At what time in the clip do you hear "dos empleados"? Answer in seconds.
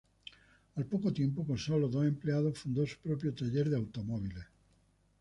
1.87-2.57